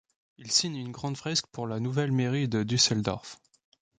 Il 0.39 0.49
signe 0.51 0.77
une 0.77 0.91
grande 0.91 1.15
fresque 1.15 1.45
pour 1.51 1.67
la 1.67 1.79
nouvelle 1.79 2.11
mairie 2.11 2.47
de 2.47 2.63
Düsseldorf. 2.63 3.39